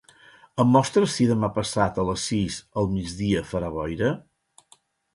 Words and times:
Em 0.63 0.71
mostres 0.75 1.11
si 1.17 1.27
demà 1.33 1.51
passat 1.59 2.01
a 2.05 2.07
les 2.09 2.25
sis 2.31 2.59
al 2.83 2.91
migdia 2.97 3.47
farà 3.55 3.73
boira? 3.81 4.15